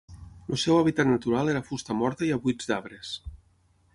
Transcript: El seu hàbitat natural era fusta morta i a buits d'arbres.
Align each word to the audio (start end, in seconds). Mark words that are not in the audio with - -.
El 0.55 0.59
seu 0.61 0.77
hàbitat 0.77 1.09
natural 1.09 1.51
era 1.53 1.61
fusta 1.69 1.97
morta 1.99 2.27
i 2.29 2.33
a 2.37 2.41
buits 2.47 2.71
d'arbres. 2.71 3.15